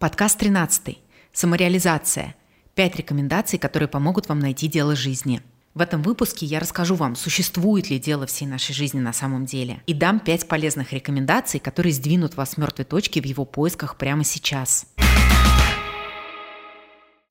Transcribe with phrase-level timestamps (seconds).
[0.00, 0.96] Подкаст 13.
[1.32, 2.36] Самореализация.
[2.76, 5.42] Пять рекомендаций, которые помогут вам найти дело жизни.
[5.74, 9.82] В этом выпуске я расскажу вам, существует ли дело всей нашей жизни на самом деле,
[9.88, 14.22] и дам пять полезных рекомендаций, которые сдвинут вас с мертвой точки в его поисках прямо
[14.22, 14.86] сейчас.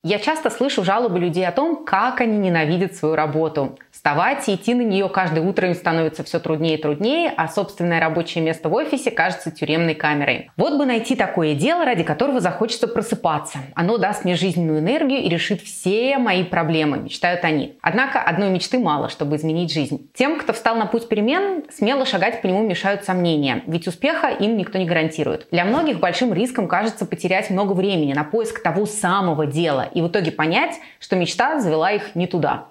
[0.04, 3.76] Я часто слышу жалобы людей о том, как они ненавидят свою работу.
[3.90, 7.98] Вставать и идти на нее каждое утро им становится все труднее и труднее, а собственное
[7.98, 10.52] рабочее место в офисе кажется тюремной камерой.
[10.56, 13.58] Вот бы найти такое дело, ради которого захочется просыпаться.
[13.74, 17.76] Оно даст мне жизненную энергию и решит все мои проблемы, мечтают они.
[17.82, 20.08] Однако одной мечты мало, чтобы изменить жизнь.
[20.14, 24.56] Тем, кто встал на путь перемен, смело шагать по нему мешают сомнения, ведь успеха им
[24.56, 25.48] никто не гарантирует.
[25.50, 30.08] Для многих большим риском кажется потерять много времени на поиск того самого дела и в
[30.08, 32.68] итоге понять, что мечта завела их не туда.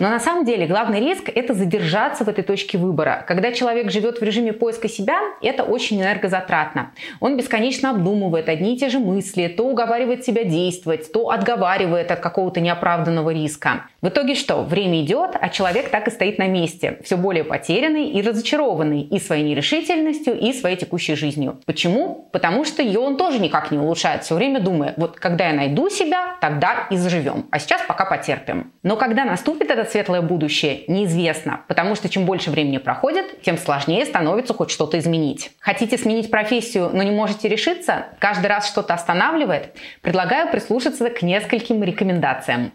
[0.00, 3.24] Но на самом деле главный риск– это задержаться в этой точке выбора.
[3.26, 6.92] Когда человек живет в режиме поиска себя, это очень энергозатратно.
[7.20, 12.20] Он бесконечно обдумывает одни и те же мысли, то уговаривает себя действовать, то отговаривает от
[12.20, 13.86] какого-то неоправданного риска.
[14.02, 14.62] В итоге что?
[14.62, 19.18] Время идет, а человек так и стоит на месте, все более потерянный и разочарованный и
[19.18, 21.60] своей нерешительностью, и своей текущей жизнью.
[21.66, 22.28] Почему?
[22.32, 25.88] Потому что ее он тоже никак не улучшает, все время думая, вот когда я найду
[25.88, 27.46] себя, тогда и заживем.
[27.50, 28.72] А сейчас пока потерпим.
[28.82, 33.56] Но когда нас наступит это светлое будущее, неизвестно, потому что чем больше времени проходит, тем
[33.58, 35.52] сложнее становится хоть что-то изменить.
[35.60, 38.06] Хотите сменить профессию, но не можете решиться?
[38.18, 39.76] Каждый раз что-то останавливает?
[40.02, 42.72] Предлагаю прислушаться к нескольким рекомендациям.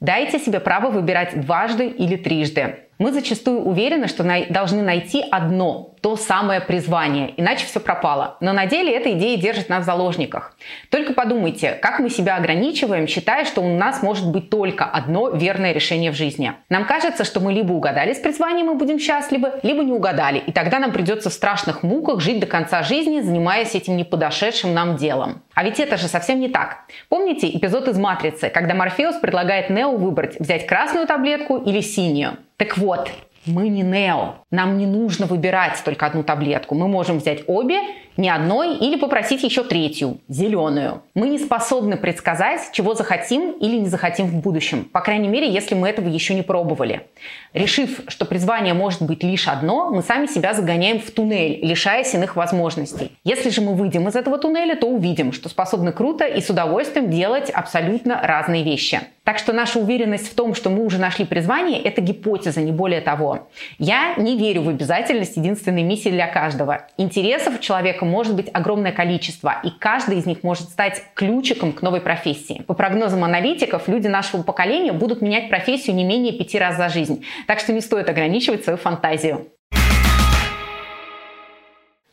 [0.00, 2.88] Дайте себе право выбирать дважды или трижды.
[2.98, 8.36] Мы зачастую уверены, что должны найти одно, то самое призвание, иначе все пропало.
[8.40, 10.56] Но на деле эта идея держит нас в заложниках.
[10.90, 15.72] Только подумайте, как мы себя ограничиваем, считая, что у нас может быть только одно верное
[15.72, 16.52] решение в жизни.
[16.68, 20.52] Нам кажется, что мы либо угадали с призванием и будем счастливы, либо не угадали, и
[20.52, 25.42] тогда нам придется в страшных муках жить до конца жизни, занимаясь этим неподошедшим нам делом.
[25.54, 26.78] А ведь это же совсем не так.
[27.08, 32.38] Помните эпизод из «Матрицы», когда Морфеус предлагает Нео выбрать, взять красную таблетку или синюю?
[32.56, 33.10] Так вот,
[33.46, 34.44] мы не Нео.
[34.50, 36.74] Нам не нужно выбирать только одну таблетку.
[36.74, 37.80] Мы можем взять обе,
[38.16, 41.02] не одной, или попросить еще третью, зеленую.
[41.14, 44.84] Мы не способны предсказать, чего захотим или не захотим в будущем.
[44.84, 47.06] По крайней мере, если мы этого еще не пробовали.
[47.52, 52.36] Решив, что призвание может быть лишь одно, мы сами себя загоняем в туннель, лишаясь иных
[52.36, 53.12] возможностей.
[53.24, 57.10] Если же мы выйдем из этого туннеля, то увидим, что способны круто и с удовольствием
[57.10, 59.00] делать абсолютно разные вещи.
[59.24, 63.00] Так что наша уверенность в том, что мы уже нашли призвание, это гипотеза, не более
[63.00, 63.48] того.
[63.78, 66.86] Я не верю в обязательность единственной миссии для каждого.
[66.96, 67.60] Интересов
[67.99, 72.00] у человека может быть огромное количество, и каждый из них может стать ключиком к новой
[72.00, 72.62] профессии.
[72.66, 77.24] По прогнозам аналитиков, люди нашего поколения будут менять профессию не менее пяти раз за жизнь.
[77.46, 79.46] Так что не стоит ограничивать свою фантазию.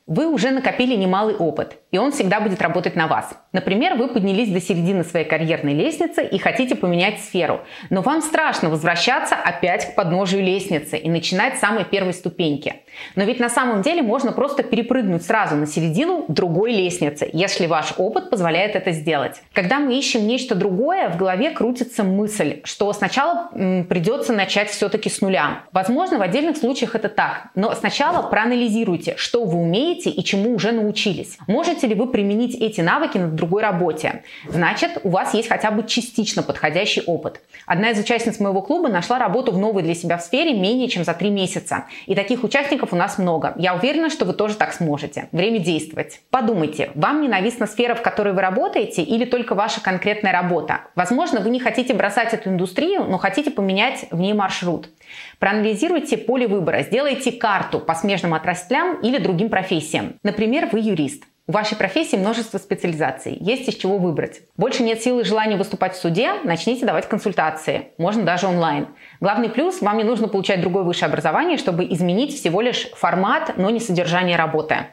[0.07, 3.37] Вы уже накопили немалый опыт, и он всегда будет работать на вас.
[3.51, 7.59] Например, вы поднялись до середины своей карьерной лестницы и хотите поменять сферу,
[7.89, 12.75] но вам страшно возвращаться опять к подножию лестницы и начинать с самой первой ступеньки.
[13.15, 17.93] Но ведь на самом деле можно просто перепрыгнуть сразу на середину другой лестницы, если ваш
[17.97, 19.41] опыт позволяет это сделать.
[19.51, 23.49] Когда мы ищем нечто другое, в голове крутится мысль, что сначала
[23.89, 25.63] придется начать все-таки с нуля.
[25.73, 30.55] Возможно, в отдельных случаях это так, но сначала проанализируйте, что вы умеете умеете и чему
[30.55, 31.37] уже научились.
[31.47, 34.23] Можете ли вы применить эти навыки на другой работе?
[34.47, 37.41] Значит, у вас есть хотя бы частично подходящий опыт.
[37.65, 41.03] Одна из участниц моего клуба нашла работу в новой для себя в сфере менее чем
[41.03, 41.85] за три месяца.
[42.05, 43.53] И таких участников у нас много.
[43.57, 45.27] Я уверена, что вы тоже так сможете.
[45.31, 46.21] Время действовать.
[46.29, 50.81] Подумайте, вам ненавистна сфера, в которой вы работаете, или только ваша конкретная работа?
[50.95, 54.89] Возможно, вы не хотите бросать эту индустрию, но хотите поменять в ней маршрут.
[55.39, 60.15] Проанализируйте поле выбора, сделайте карту по смежным отраслям или другим профессиям.
[60.23, 61.23] Например, вы юрист.
[61.49, 64.41] У вашей профессии множество специализаций, есть из чего выбрать.
[64.57, 68.87] Больше нет силы и желания выступать в суде, начните давать консультации, можно даже онлайн.
[69.21, 73.69] Главный плюс– вам не нужно получать другое высшее образование, чтобы изменить всего лишь формат, но
[73.69, 74.87] не содержание работы.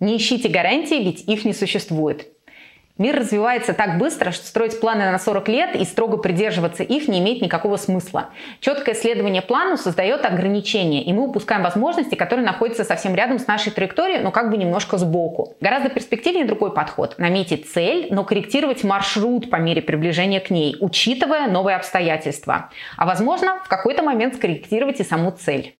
[0.00, 2.35] Не ищите гарантии, ведь их не существует.
[2.98, 7.18] Мир развивается так быстро, что строить планы на 40 лет и строго придерживаться их не
[7.18, 8.30] имеет никакого смысла.
[8.60, 13.70] Четкое следование плану создает ограничения, и мы упускаем возможности, которые находятся совсем рядом с нашей
[13.70, 15.54] траекторией, но как бы немножко сбоку.
[15.60, 17.18] Гораздо перспективнее другой подход.
[17.18, 22.70] Наметить цель, но корректировать маршрут по мере приближения к ней, учитывая новые обстоятельства.
[22.96, 25.76] А возможно, в какой-то момент скорректировать и саму цель.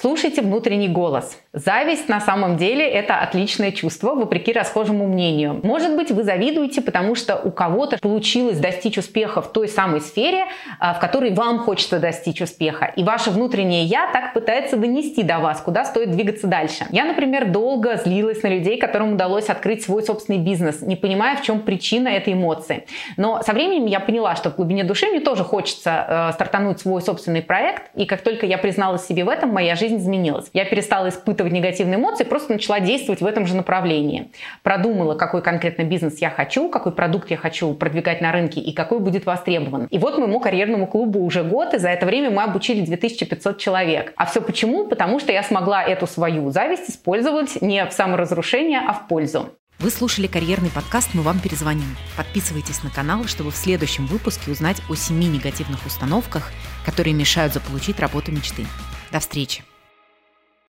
[0.00, 1.36] Слушайте внутренний голос.
[1.52, 5.58] Зависть на самом деле это отличное чувство, вопреки расхожему мнению.
[5.64, 10.44] Может быть, вы завидуете, потому что у кого-то получилось достичь успеха в той самой сфере,
[10.78, 12.92] а, в которой вам хочется достичь успеха.
[12.94, 16.86] И ваше внутреннее «я» так пытается донести до вас, куда стоит двигаться дальше.
[16.90, 21.42] Я, например, долго злилась на людей, которым удалось открыть свой собственный бизнес, не понимая, в
[21.42, 22.86] чем причина этой эмоции.
[23.16, 27.02] Но со временем я поняла, что в глубине души мне тоже хочется э, стартануть свой
[27.02, 27.90] собственный проект.
[27.96, 30.50] И как только я призналась себе в этом, моя жизнь жизнь изменилась.
[30.52, 34.30] Я перестала испытывать негативные эмоции, просто начала действовать в этом же направлении.
[34.62, 39.00] Продумала, какой конкретно бизнес я хочу, какой продукт я хочу продвигать на рынке и какой
[39.00, 39.86] будет востребован.
[39.90, 44.12] И вот моему карьерному клубу уже год, и за это время мы обучили 2500 человек.
[44.16, 44.86] А все почему?
[44.86, 49.50] Потому что я смогла эту свою зависть использовать не в саморазрушение, а в пользу.
[49.78, 51.96] Вы слушали карьерный подкаст «Мы вам перезвоним».
[52.16, 56.50] Подписывайтесь на канал, чтобы в следующем выпуске узнать о семи негативных установках,
[56.84, 58.66] которые мешают заполучить работу мечты.
[59.12, 59.62] До встречи!